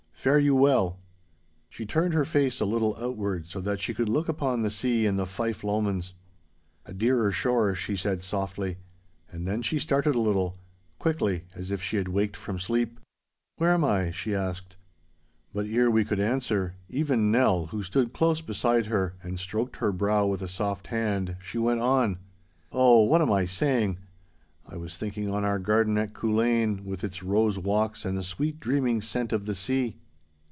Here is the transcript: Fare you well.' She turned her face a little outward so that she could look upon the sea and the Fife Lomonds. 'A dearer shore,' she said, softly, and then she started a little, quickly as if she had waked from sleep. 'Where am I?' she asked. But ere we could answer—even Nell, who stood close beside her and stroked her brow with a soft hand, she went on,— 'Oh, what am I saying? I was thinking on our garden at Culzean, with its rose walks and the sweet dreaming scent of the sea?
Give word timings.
Fare 0.23 0.37
you 0.37 0.53
well.' 0.53 0.99
She 1.67 1.83
turned 1.83 2.13
her 2.13 2.25
face 2.25 2.61
a 2.61 2.65
little 2.65 2.95
outward 2.99 3.47
so 3.47 3.59
that 3.61 3.79
she 3.81 3.91
could 3.91 4.07
look 4.07 4.29
upon 4.29 4.61
the 4.61 4.69
sea 4.69 5.07
and 5.07 5.17
the 5.17 5.25
Fife 5.25 5.63
Lomonds. 5.63 6.13
'A 6.85 6.93
dearer 6.93 7.31
shore,' 7.31 7.73
she 7.73 7.95
said, 7.95 8.21
softly, 8.21 8.77
and 9.31 9.47
then 9.47 9.63
she 9.63 9.79
started 9.79 10.13
a 10.13 10.19
little, 10.21 10.55
quickly 10.99 11.45
as 11.55 11.71
if 11.71 11.81
she 11.81 11.97
had 11.97 12.07
waked 12.07 12.37
from 12.37 12.59
sleep. 12.59 12.99
'Where 13.57 13.71
am 13.71 13.83
I?' 13.83 14.11
she 14.11 14.35
asked. 14.35 14.77
But 15.55 15.65
ere 15.65 15.89
we 15.89 16.05
could 16.05 16.19
answer—even 16.19 17.31
Nell, 17.31 17.65
who 17.65 17.81
stood 17.81 18.13
close 18.13 18.41
beside 18.41 18.85
her 18.85 19.15
and 19.23 19.39
stroked 19.39 19.77
her 19.77 19.91
brow 19.91 20.27
with 20.27 20.43
a 20.43 20.47
soft 20.47 20.85
hand, 20.87 21.35
she 21.41 21.57
went 21.57 21.79
on,— 21.79 22.19
'Oh, 22.71 23.05
what 23.05 23.23
am 23.23 23.31
I 23.31 23.45
saying? 23.45 23.97
I 24.67 24.77
was 24.77 24.97
thinking 24.97 25.29
on 25.31 25.43
our 25.43 25.57
garden 25.57 25.97
at 25.97 26.13
Culzean, 26.13 26.85
with 26.85 27.03
its 27.03 27.23
rose 27.23 27.57
walks 27.57 28.05
and 28.05 28.15
the 28.15 28.21
sweet 28.21 28.59
dreaming 28.59 29.01
scent 29.01 29.33
of 29.33 29.47
the 29.47 29.55
sea? 29.55 29.97